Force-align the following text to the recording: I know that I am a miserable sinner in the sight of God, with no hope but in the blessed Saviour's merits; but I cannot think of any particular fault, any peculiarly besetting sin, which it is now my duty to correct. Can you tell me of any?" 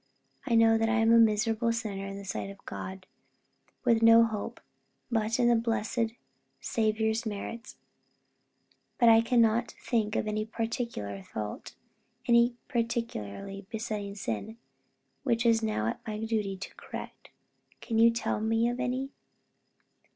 I 0.47 0.55
know 0.55 0.79
that 0.79 0.89
I 0.89 0.95
am 0.95 1.13
a 1.13 1.19
miserable 1.19 1.71
sinner 1.71 2.07
in 2.07 2.17
the 2.17 2.25
sight 2.25 2.49
of 2.49 2.65
God, 2.65 3.05
with 3.85 4.01
no 4.01 4.23
hope 4.23 4.59
but 5.11 5.39
in 5.39 5.47
the 5.47 5.55
blessed 5.55 6.13
Saviour's 6.59 7.23
merits; 7.23 7.75
but 8.97 9.09
I 9.09 9.21
cannot 9.21 9.75
think 9.85 10.15
of 10.15 10.27
any 10.27 10.43
particular 10.43 11.21
fault, 11.21 11.75
any 12.27 12.55
peculiarly 12.67 13.67
besetting 13.69 14.15
sin, 14.15 14.57
which 15.21 15.45
it 15.45 15.49
is 15.49 15.61
now 15.61 15.95
my 16.07 16.17
duty 16.17 16.57
to 16.57 16.73
correct. 16.73 17.29
Can 17.79 17.99
you 17.99 18.09
tell 18.09 18.39
me 18.41 18.69
of 18.69 18.79
any?" 18.79 19.11